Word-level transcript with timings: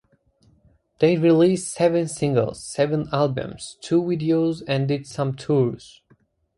They 0.97 1.15
released 1.15 1.71
seven 1.71 2.07
singles, 2.07 2.63
seven 2.63 3.07
albums, 3.13 3.77
two 3.81 4.01
videos 4.01 4.63
and 4.67 4.87
did 4.87 5.05
some 5.05 5.35
tours. 5.35 6.01